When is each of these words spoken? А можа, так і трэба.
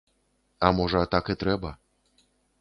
А 0.67 0.71
можа, 0.79 1.03
так 1.13 1.29
і 1.35 1.37
трэба. 1.45 1.71